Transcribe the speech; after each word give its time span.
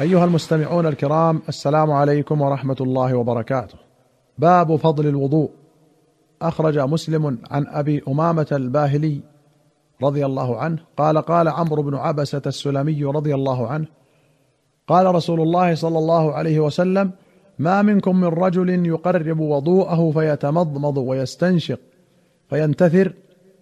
أيها 0.00 0.24
المستمعون 0.24 0.86
الكرام 0.86 1.42
السلام 1.48 1.90
عليكم 1.90 2.40
ورحمة 2.40 2.76
الله 2.80 3.14
وبركاته. 3.14 3.78
باب 4.38 4.76
فضل 4.76 5.06
الوضوء 5.06 5.50
أخرج 6.42 6.78
مسلم 6.78 7.38
عن 7.50 7.66
أبي 7.66 8.02
أمامة 8.08 8.46
الباهلي 8.52 9.20
رضي 10.02 10.26
الله 10.26 10.58
عنه 10.58 10.78
قال 10.96 11.18
قال 11.18 11.48
عمرو 11.48 11.82
بن 11.82 11.94
عبسة 11.94 12.42
السلمي 12.46 13.04
رضي 13.04 13.34
الله 13.34 13.68
عنه 13.68 13.86
قال 14.88 15.14
رسول 15.14 15.40
الله 15.40 15.74
صلى 15.74 15.98
الله 15.98 16.32
عليه 16.32 16.60
وسلم 16.60 17.10
ما 17.58 17.82
منكم 17.82 18.20
من 18.20 18.28
رجل 18.28 18.86
يقرب 18.86 19.40
وضوءه 19.40 20.10
فيتمضمض 20.10 20.96
ويستنشق 20.96 21.80
فينتثر 22.50 23.12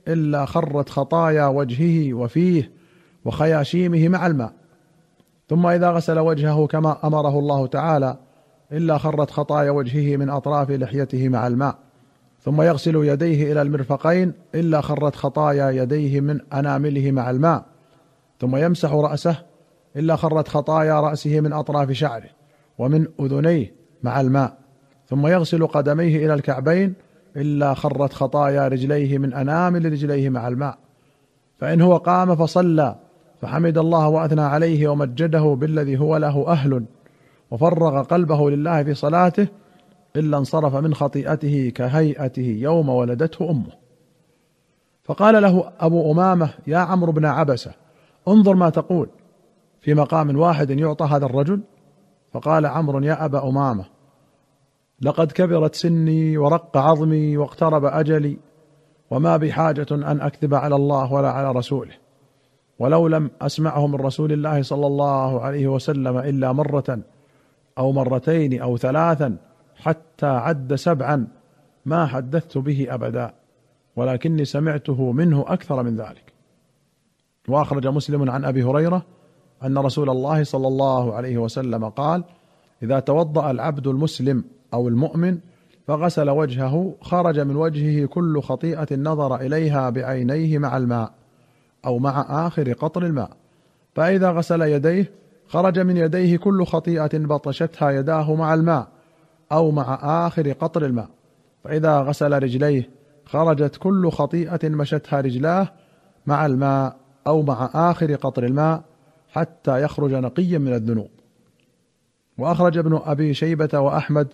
إلا 0.08 0.44
خرت 0.44 0.88
خطايا 0.88 1.46
وجهه 1.46 2.14
وفيه 2.14 2.70
وخياشيمه 3.24 4.08
مع 4.08 4.26
الماء 4.26 4.52
ثم 5.48 5.66
إذا 5.66 5.90
غسل 5.90 6.18
وجهه 6.18 6.66
كما 6.66 7.06
أمره 7.06 7.38
الله 7.38 7.66
تعالى 7.66 8.16
إلا 8.72 8.98
خرت 8.98 9.30
خطايا 9.30 9.70
وجهه 9.70 10.16
من 10.16 10.30
أطراف 10.30 10.70
لحيته 10.70 11.28
مع 11.28 11.46
الماء. 11.46 11.78
ثم 12.40 12.62
يغسل 12.62 12.96
يديه 12.96 13.52
إلى 13.52 13.62
المرفقين 13.62 14.32
إلا 14.54 14.80
خرت 14.80 15.16
خطايا 15.16 15.70
يديه 15.70 16.20
من 16.20 16.40
أنامله 16.52 17.10
مع 17.10 17.30
الماء. 17.30 17.64
ثم 18.40 18.56
يمسح 18.56 18.92
رأسه 18.92 19.36
إلا 19.96 20.16
خرت 20.16 20.48
خطايا 20.48 21.00
رأسه 21.00 21.40
من 21.40 21.52
أطراف 21.52 21.92
شعره 21.92 22.30
ومن 22.78 23.06
أذنيه 23.20 23.74
مع 24.02 24.20
الماء. 24.20 24.56
ثم 25.08 25.26
يغسل 25.26 25.66
قدميه 25.66 26.26
إلى 26.26 26.34
الكعبين 26.34 26.94
إلا 27.36 27.74
خرت 27.74 28.12
خطايا 28.12 28.68
رجليه 28.68 29.18
من 29.18 29.34
انامل 29.34 29.92
رجليه 29.92 30.30
مع 30.30 30.48
الماء. 30.48 30.78
فإن 31.58 31.80
هو 31.80 31.96
قام 31.96 32.36
فصلى 32.36 32.96
فحمد 33.44 33.78
الله 33.78 34.08
وأثنى 34.08 34.40
عليه 34.40 34.88
ومجده 34.88 35.56
بالذي 35.60 35.98
هو 35.98 36.16
له 36.16 36.44
أهل 36.48 36.84
وفرغ 37.50 38.02
قلبه 38.02 38.50
لله 38.50 38.82
في 38.82 38.94
صلاته 38.94 39.48
إلا 40.16 40.38
انصرف 40.38 40.76
من 40.76 40.94
خطيئته 40.94 41.72
كهيئته 41.74 42.58
يوم 42.60 42.88
ولدته 42.88 43.50
أمه. 43.50 43.72
فقال 45.02 45.42
له 45.42 45.72
أبو 45.80 46.12
أمامة 46.12 46.50
يا 46.66 46.78
عمرو 46.78 47.12
بن 47.12 47.24
عبسة 47.24 47.72
انظر 48.28 48.54
ما 48.54 48.70
تقول 48.70 49.08
في 49.80 49.94
مقام 49.94 50.38
واحد 50.38 50.70
يعطى 50.70 51.04
هذا 51.04 51.26
الرجل؟ 51.26 51.60
فقال 52.32 52.66
عمرو 52.66 53.00
يا 53.00 53.24
أبا 53.24 53.48
أمامة 53.48 53.84
لقد 55.00 55.32
كبرت 55.32 55.74
سني 55.74 56.38
ورق 56.38 56.76
عظمي 56.76 57.36
واقترب 57.36 57.84
أجلي 57.84 58.38
وما 59.10 59.36
بحاجه 59.36 59.86
أن 59.92 60.20
أكذب 60.20 60.54
على 60.54 60.76
الله 60.76 61.12
ولا 61.12 61.30
على 61.30 61.52
رسوله. 61.52 62.03
ولو 62.78 63.08
لم 63.08 63.30
أسمعه 63.42 63.86
من 63.86 63.94
رسول 63.94 64.32
الله 64.32 64.62
صلى 64.62 64.86
الله 64.86 65.40
عليه 65.40 65.68
وسلم 65.68 66.18
إلا 66.18 66.52
مرة 66.52 66.98
أو 67.78 67.92
مرتين 67.92 68.62
أو 68.62 68.76
ثلاثا 68.76 69.36
حتى 69.76 70.26
عد 70.26 70.74
سبعا 70.74 71.26
ما 71.86 72.06
حدثت 72.06 72.58
به 72.58 72.86
أبدا 72.90 73.34
ولكني 73.96 74.44
سمعته 74.44 75.12
منه 75.12 75.44
أكثر 75.48 75.82
من 75.82 75.96
ذلك. 75.96 76.32
وأخرج 77.48 77.86
مسلم 77.86 78.30
عن 78.30 78.44
أبي 78.44 78.62
هريرة 78.62 79.02
أن 79.64 79.78
رسول 79.78 80.10
الله 80.10 80.44
صلى 80.44 80.68
الله 80.68 81.14
عليه 81.14 81.38
وسلم 81.38 81.88
قال 81.88 82.24
إذا 82.82 83.00
توضأ 83.00 83.50
العبد 83.50 83.86
المسلم 83.86 84.44
أو 84.74 84.88
المؤمن 84.88 85.38
فغسل 85.86 86.30
وجهه 86.30 86.94
خرج 87.00 87.40
من 87.40 87.56
وجهه 87.56 88.06
كل 88.06 88.42
خطيئة 88.42 88.96
نظر 88.96 89.36
إليها 89.36 89.90
بعينيه 89.90 90.58
مع 90.58 90.76
الماء. 90.76 91.12
أو 91.86 91.98
مع 91.98 92.46
آخر 92.46 92.72
قطر 92.72 93.06
الماء. 93.06 93.30
فإذا 93.94 94.30
غسل 94.30 94.62
يديه 94.62 95.12
خرج 95.48 95.78
من 95.78 95.96
يديه 95.96 96.36
كل 96.36 96.64
خطيئة 96.64 97.18
بطشتها 97.18 97.90
يداه 97.90 98.34
مع 98.34 98.54
الماء 98.54 98.88
أو 99.52 99.70
مع 99.70 99.98
آخر 100.26 100.52
قطر 100.52 100.86
الماء. 100.86 101.08
فإذا 101.64 102.00
غسل 102.00 102.42
رجليه 102.42 102.90
خرجت 103.24 103.76
كل 103.76 104.10
خطيئة 104.10 104.68
مشتها 104.68 105.20
رجلاه 105.20 105.68
مع 106.26 106.46
الماء 106.46 106.96
أو 107.26 107.42
مع 107.42 107.70
آخر 107.74 108.14
قطر 108.14 108.44
الماء 108.44 108.82
حتى 109.28 109.82
يخرج 109.82 110.14
نقيا 110.14 110.58
من 110.58 110.74
الذنوب. 110.74 111.10
وأخرج 112.38 112.78
ابن 112.78 113.00
أبي 113.04 113.34
شيبة 113.34 113.78
وأحمد 113.78 114.28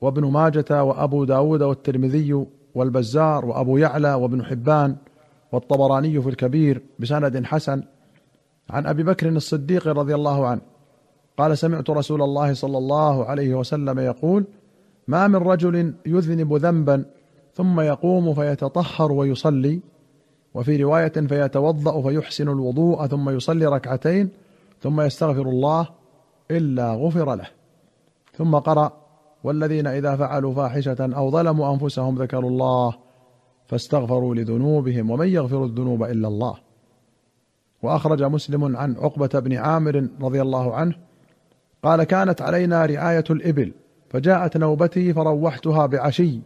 وابن 0.00 0.24
ماجة 0.24 0.84
وأبو 0.84 1.24
داود 1.24 1.62
والترمذي 1.62 2.46
والبزار 2.74 3.44
وأبو 3.44 3.76
يعلى 3.76 4.14
وابن 4.14 4.44
حبان 4.44 4.96
والطبراني 5.52 6.22
في 6.22 6.28
الكبير 6.28 6.82
بسند 6.98 7.44
حسن 7.44 7.82
عن 8.70 8.86
أبي 8.86 9.02
بكر 9.02 9.28
الصديق 9.28 9.88
رضي 9.88 10.14
الله 10.14 10.46
عنه. 10.46 10.60
قال 11.38 11.58
سمعت 11.58 11.90
رسول 11.90 12.22
الله 12.22 12.54
صلى 12.54 12.78
الله 12.78 13.24
عليه 13.24 13.54
وسلم 13.54 13.98
يقول 13.98 14.44
ما 15.08 15.28
من 15.28 15.36
رجل 15.36 15.94
يذنب 16.06 16.54
ذنبا 16.54 17.04
ثم 17.54 17.80
يقوم 17.80 18.34
فيتطهر 18.34 19.12
ويصلي 19.12 19.80
وفي 20.54 20.82
رواية 20.82 21.12
فيتوضأ 21.12 22.02
فيحسن 22.02 22.48
الوضوء 22.48 23.06
ثم 23.06 23.30
يصلي 23.30 23.66
ركعتين 23.66 24.30
ثم 24.80 25.00
يستغفر 25.00 25.42
الله 25.42 25.88
إلا 26.50 26.94
غفر 26.94 27.34
له. 27.34 27.48
ثم 28.32 28.54
قرأ 28.56 28.92
والذين 29.44 29.86
إذا 29.86 30.16
فعلوا 30.16 30.54
فاحشة 30.54 30.96
أو 31.00 31.30
ظلموا 31.30 31.74
أنفسهم 31.74 32.22
ذكروا 32.22 32.50
الله 32.50 32.94
فاستغفروا 33.70 34.34
لذنوبهم 34.34 35.10
ومن 35.10 35.28
يغفر 35.28 35.64
الذنوب 35.64 36.02
إلا 36.02 36.28
الله. 36.28 36.54
وأخرج 37.82 38.22
مسلم 38.22 38.76
عن 38.76 38.96
عقبة 38.96 39.40
بن 39.40 39.56
عامر 39.56 40.08
رضي 40.20 40.42
الله 40.42 40.74
عنه 40.74 40.94
قال 41.82 42.04
كانت 42.04 42.42
علينا 42.42 42.86
رعاية 42.86 43.24
الإبل 43.30 43.72
فجاءت 44.10 44.56
نوبتي 44.56 45.12
فروحتها 45.12 45.86
بعشي 45.86 46.38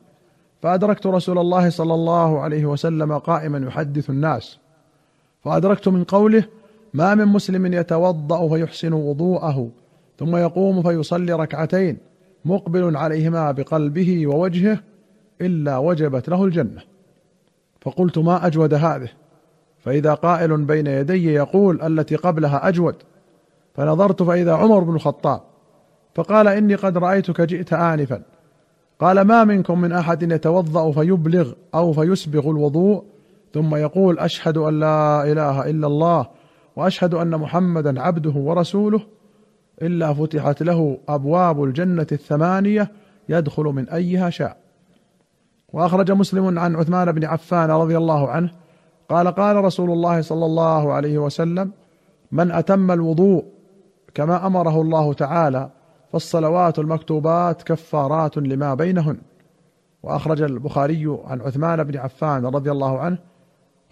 فأدركت 0.63 1.07
رسول 1.07 1.39
الله 1.39 1.71
صلى 1.71 1.95
الله 1.95 2.41
عليه 2.41 2.67
وسلم 2.67 3.19
قائما 3.19 3.59
يحدث 3.59 4.11
الناس. 4.11 4.59
فأدركت 5.45 5.89
من 5.89 6.05
قوله 6.05 6.45
ما 6.95 7.15
من 7.15 7.25
مسلم 7.25 7.73
يتوضأ 7.73 8.49
فيحسن 8.49 8.93
وضوءه 8.93 9.71
ثم 10.19 10.37
يقوم 10.37 10.83
فيصلي 10.83 11.33
ركعتين 11.33 11.99
مقبل 12.45 12.97
عليهما 12.97 13.53
بقلبه 13.53 14.27
ووجهه 14.27 14.79
إلا 15.41 15.79
وجبت 15.79 16.29
له 16.29 16.45
الجنة. 16.45 16.94
فقلت 17.85 18.19
ما 18.19 18.47
أجود 18.47 18.75
هذه. 18.75 19.09
فإذا 19.79 20.15
قائل 20.15 20.65
بين 20.65 20.87
يدي 20.87 21.33
يقول 21.33 21.83
التي 21.83 22.17
قبلها 22.17 22.69
أجود. 22.69 22.95
فنظرت 23.75 24.23
فإذا 24.23 24.55
عمر 24.55 24.79
بن 24.79 24.95
الخطاب. 24.95 25.41
فقال 26.15 26.49
إني 26.49 26.75
قد 26.75 26.99
رأيتك 26.99 27.41
جئت 27.41 27.73
انفا. 27.73 28.23
قال 29.01 29.21
ما 29.21 29.45
منكم 29.45 29.81
من 29.81 29.93
أحد 29.93 30.33
يتوضأ 30.33 30.93
فيبلغ 30.93 31.53
أو 31.75 31.93
فيسبغ 31.93 32.51
الوضوء؟ 32.51 33.05
ثم 33.55 33.75
يقول 33.75 34.19
أشهد 34.19 34.59
أن 34.59 34.81
لا 34.81 35.33
إله 35.33 35.71
إلا 35.71 35.87
الله 35.87 36.27
وأشهد 36.77 37.15
أن 37.15 37.31
محمدا 37.31 38.01
عبده 38.01 38.31
ورسوله. 38.31 39.01
إلا 39.83 40.15
فتحت 40.15 40.63
له 40.63 40.99
أبواب 41.09 41.65
الجنة 41.65 42.07
الثمانية 42.13 42.91
يدخل 43.29 43.65
من 43.65 43.89
أيها 43.89 44.31
شاء. 44.31 44.64
وأخرج 45.75 46.13
مسلم 46.13 46.59
عن 46.59 46.77
عثمان 46.77 47.13
بن 47.13 47.25
عفان 47.25 47.71
رضي 47.71 47.97
الله 47.97 48.31
عنه 48.31 48.51
قال 49.09 49.29
قال 49.29 49.57
رسول 49.57 49.91
الله 49.91 50.21
صلى 50.21 50.47
الله 50.47 50.93
عليه 50.93 51.19
وسلم 51.19 51.73
من 52.33 52.51
أتم 52.51 52.91
الوضوء 52.91 53.45
كما 54.15 54.47
أمره 54.47 54.81
الله 54.81 55.13
تعالى 55.13 55.71
فالصلوات 56.13 56.79
المكتوبات 56.79 57.63
كفارات 57.63 58.37
لما 58.39 58.75
بينهن. 58.75 59.19
وأخرج 60.03 60.43
البخاري 60.43 61.19
عن 61.25 61.41
عثمان 61.41 61.85
بن 61.85 61.99
عفان 61.99 62.47
رضي 62.47 62.71
الله 62.71 62.99
عنه 62.99 63.19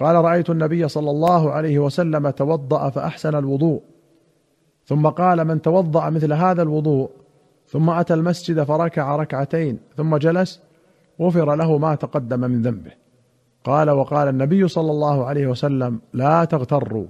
قال 0.01 0.17
رأيت 0.17 0.51
النبي 0.51 0.89
صلى 0.89 1.11
الله 1.11 1.53
عليه 1.53 1.79
وسلم 1.79 2.31
توضأ 2.31 2.91
فأحسن 2.91 3.35
الوضوء. 3.35 3.83
ثم 4.85 5.07
قال 5.07 5.45
من 5.45 5.63
توضأ 5.63 6.11
مثل 6.11 6.33
هذا 6.33 6.63
الوضوء 6.63 7.11
ثم 7.69 7.91
أتى 7.91 8.15
المسجد 8.15 8.63
فركع 8.63 9.17
ركعتين 9.17 9.79
ثم 9.97 10.17
جلس 10.17 10.61
غفر 11.21 11.55
له 11.55 11.79
ما 11.79 11.95
تقدم 11.95 12.41
من 12.41 12.63
ذنبه. 12.63 12.91
قال 13.65 13.91
وقال 13.91 14.29
النبي 14.29 14.69
صلى 14.69 14.91
الله 14.91 15.25
عليه 15.27 15.47
وسلم 15.47 16.01
لا 16.13 16.45
تغتروا. 16.45 17.07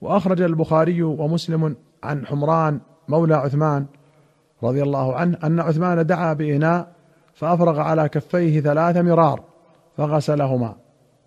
وأخرج 0.00 0.42
البخاري 0.42 1.02
ومسلم 1.02 1.76
عن 2.02 2.26
حمران 2.26 2.80
مولى 3.08 3.34
عثمان 3.34 3.86
رضي 4.62 4.82
الله 4.82 5.14
عنه 5.14 5.38
أن 5.44 5.60
عثمان 5.60 6.06
دعا 6.06 6.32
بإناء 6.32 6.92
فأفرغ 7.34 7.80
على 7.80 8.08
كفيه 8.08 8.60
ثلاث 8.60 8.96
مرار 8.96 9.40
فغسلهما. 9.96 10.74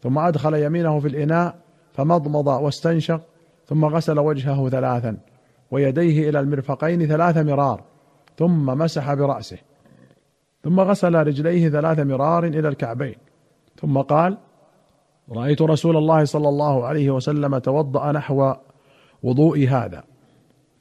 ثم 0.04 0.20
أدخل 0.20 0.54
يمينه 0.54 1.00
في 1.00 1.08
الإناء 1.08 1.56
فمضمض 1.94 2.48
واستنشق 2.48 3.22
ثم 3.68 3.86
غسل 3.86 4.20
وجهه 4.20 4.70
ثلاثا 4.70 5.18
ويديه 5.72 6.30
إلى 6.30 6.40
المرفقين 6.40 7.08
ثلاث 7.08 7.38
مرار 7.38 7.82
ثم 8.38 8.66
مسح 8.66 9.14
برأسه. 9.14 9.58
ثم 10.64 10.80
غسل 10.80 11.16
رجليه 11.16 11.70
ثلاث 11.70 12.00
مرار 12.00 12.44
إلى 12.44 12.68
الكعبين. 12.68 13.16
ثم 13.82 13.98
قال 13.98 14.38
رأيت 15.32 15.62
رسول 15.62 15.98
الله 15.98 16.26
صلى 16.26 16.50
الله 16.50 16.86
عليه 16.86 17.12
وسلم 17.12 17.58
توضأ 17.58 18.12
نحو 18.12 18.54
وضوء 19.24 19.68
هذا. 19.68 20.04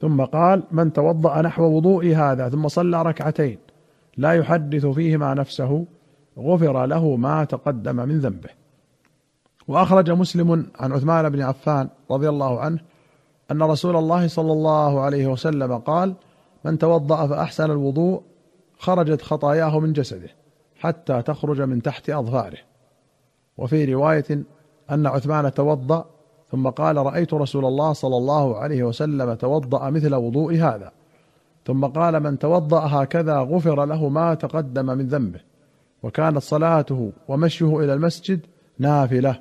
ثم 0.01 0.21
قال 0.21 0.63
من 0.71 0.93
توضأ 0.93 1.41
نحو 1.41 1.63
وضوء 1.63 2.15
هذا 2.15 2.49
ثم 2.49 2.67
صلى 2.67 3.01
ركعتين 3.01 3.57
لا 4.17 4.31
يحدث 4.31 4.85
فيهما 4.85 5.33
نفسه 5.33 5.85
غفر 6.39 6.85
له 6.85 7.15
ما 7.15 7.43
تقدم 7.43 7.95
من 7.95 8.19
ذنبه. 8.19 8.49
وأخرج 9.67 10.11
مسلم 10.11 10.65
عن 10.79 10.91
عثمان 10.91 11.29
بن 11.29 11.41
عفان 11.41 11.89
رضي 12.11 12.29
الله 12.29 12.59
عنه 12.59 12.79
أن 13.51 13.63
رسول 13.63 13.95
الله 13.95 14.27
صلى 14.27 14.51
الله 14.51 15.01
عليه 15.01 15.27
وسلم 15.27 15.77
قال 15.77 16.15
من 16.65 16.77
توضأ 16.77 17.27
فأحسن 17.27 17.71
الوضوء 17.71 18.21
خرجت 18.83 19.21
خطاياه 19.21 19.79
من 19.79 19.93
جسده 19.93 20.29
حتى 20.79 21.21
تخرج 21.21 21.61
من 21.61 21.81
تحت 21.81 22.09
أظفاره. 22.09 22.57
وفي 23.57 23.93
رواية 23.93 24.43
أن 24.91 25.07
عثمان 25.07 25.53
توضأ 25.53 26.05
ثم 26.51 26.69
قال 26.69 26.97
رأيت 26.97 27.33
رسول 27.33 27.65
الله 27.65 27.93
صلى 27.93 28.17
الله 28.17 28.57
عليه 28.57 28.83
وسلم 28.83 29.33
توضأ 29.33 29.89
مثل 29.89 30.15
وضوء 30.15 30.55
هذا. 30.55 30.91
ثم 31.65 31.85
قال 31.85 32.19
من 32.19 32.39
توضأ 32.39 32.79
هكذا 32.79 33.37
غفر 33.39 33.85
له 33.85 34.09
ما 34.09 34.33
تقدم 34.33 34.85
من 34.85 35.07
ذنبه. 35.07 35.39
وكانت 36.03 36.37
صلاته 36.37 37.11
ومشيه 37.27 37.79
إلى 37.79 37.93
المسجد 37.93 38.39
نافلة. 38.79 39.39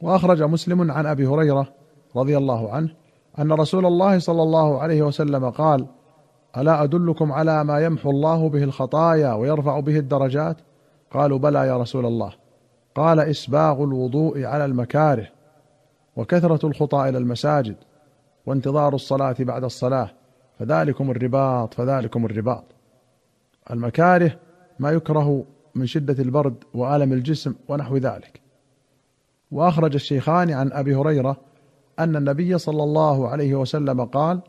وأخرج 0.00 0.42
مسلم 0.42 0.90
عن 0.90 1.06
أبي 1.06 1.26
هريرة 1.26 1.66
رضي 2.16 2.36
الله 2.36 2.72
عنه 2.72 2.88
أن 3.38 3.52
رسول 3.52 3.86
الله 3.86 4.18
صلى 4.18 4.42
الله 4.42 4.80
عليه 4.80 5.02
وسلم 5.02 5.50
قال 5.50 5.86
ألا 6.56 6.82
أدلكم 6.82 7.32
على 7.32 7.64
ما 7.64 7.80
يمحو 7.80 8.10
الله 8.10 8.48
به 8.48 8.64
الخطايا 8.64 9.32
ويرفع 9.32 9.80
به 9.80 9.98
الدرجات؟ 9.98 10.56
قالوا 11.10 11.38
بلى 11.38 11.66
يا 11.66 11.76
رسول 11.76 12.06
الله. 12.06 12.32
قال 12.94 13.20
إسباغ 13.20 13.84
الوضوء 13.84 14.44
على 14.44 14.64
المكاره 14.64 15.26
وكثرة 16.16 16.66
الخطى 16.66 17.08
إلى 17.08 17.18
المساجد 17.18 17.76
وانتظار 18.46 18.94
الصلاة 18.94 19.36
بعد 19.40 19.64
الصلاة 19.64 20.10
فذلكم 20.58 21.10
الرباط 21.10 21.74
فذلكم 21.74 22.24
الرباط. 22.24 22.64
المكاره 23.70 24.38
ما 24.78 24.90
يكره 24.90 25.44
من 25.74 25.86
شدة 25.86 26.22
البرد 26.22 26.64
وآلم 26.74 27.12
الجسم 27.12 27.54
ونحو 27.68 27.96
ذلك. 27.96 28.40
وأخرج 29.50 29.94
الشيخان 29.94 30.50
عن 30.50 30.72
أبي 30.72 30.94
هريرة 30.94 31.36
أن 31.98 32.16
النبي 32.16 32.58
صلى 32.58 32.82
الله 32.82 33.28
عليه 33.28 33.54
وسلم 33.54 34.04
قال 34.04 34.40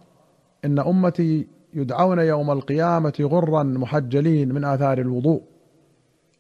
إن 0.66 0.80
أمتي 0.80 1.48
يدعون 1.76 2.20
يوم 2.20 2.52
القيامة 2.52 3.14
غرا 3.22 3.64
محجلين 3.64 4.54
من 4.54 4.64
آثار 4.64 4.98
الوضوء. 4.98 5.42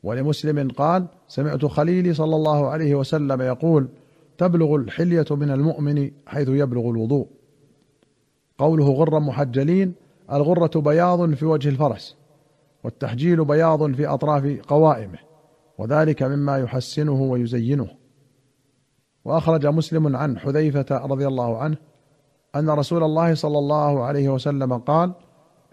ولمسلم 0.03 0.69
قال 0.71 1.07
سمعت 1.27 1.65
خليلي 1.65 2.13
صلى 2.13 2.35
الله 2.35 2.69
عليه 2.69 2.95
وسلم 2.95 3.41
يقول 3.41 3.87
تبلغ 4.37 4.75
الحلية 4.75 5.25
من 5.31 5.51
المؤمن 5.51 6.11
حيث 6.25 6.49
يبلغ 6.49 6.89
الوضوء. 6.89 7.27
قوله 8.57 8.91
غرا 8.91 9.19
محجلين 9.19 9.93
الغرة 10.31 10.79
بياض 10.79 11.33
في 11.33 11.45
وجه 11.45 11.69
الفرس 11.69 12.17
والتحجيل 12.83 13.45
بياض 13.45 13.91
في 13.93 14.07
أطراف 14.07 14.59
قوائمه 14.67 15.17
وذلك 15.77 16.23
مما 16.23 16.57
يحسنه 16.57 17.21
ويزينه. 17.21 17.87
وأخرج 19.25 19.67
مسلم 19.67 20.15
عن 20.15 20.39
حذيفة 20.39 20.85
رضي 20.91 21.27
الله 21.27 21.57
عنه 21.57 21.77
أن 22.55 22.69
رسول 22.69 23.03
الله 23.03 23.33
صلى 23.33 23.59
الله 23.59 24.03
عليه 24.03 24.29
وسلم 24.29 24.73
قال 24.77 25.13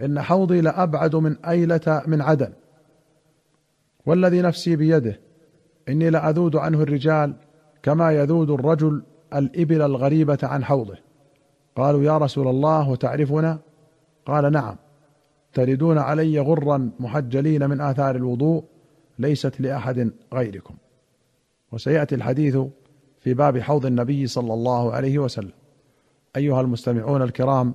إن 0.02 0.20
حوضي 0.20 0.60
لأبعد 0.60 1.16
من 1.16 1.36
أيلة 1.44 2.02
من 2.06 2.20
عدن. 2.20 2.52
والذي 4.06 4.42
نفسي 4.42 4.76
بيده 4.76 5.20
إني 5.88 6.10
لاذود 6.10 6.56
عنه 6.56 6.82
الرجال 6.82 7.34
كما 7.82 8.12
يذود 8.12 8.50
الرجل 8.50 9.02
الإبل 9.34 9.82
الغريبة 9.82 10.38
عن 10.42 10.64
حوضه. 10.64 10.96
قالوا 11.76 12.02
يا 12.02 12.18
رسول 12.18 12.48
الله 12.48 12.90
وتعرفنا 12.90 13.58
قال 14.26 14.52
نعم. 14.52 14.76
تردون 15.52 15.98
علي 15.98 16.40
غرا 16.40 16.90
محجلين 17.00 17.70
من 17.70 17.80
آثار 17.80 18.16
الوضوء 18.16 18.64
ليست 19.18 19.60
لأحد 19.60 20.12
غيركم. 20.34 20.74
وسيأتي 21.72 22.14
الحديث 22.14 22.58
في 23.20 23.34
باب 23.34 23.58
حوض 23.58 23.86
النبي 23.86 24.26
صلى 24.26 24.54
الله 24.54 24.92
عليه 24.92 25.18
وسلم. 25.18 25.52
أيها 26.36 26.60
المستمعون 26.60 27.22
الكرام 27.22 27.74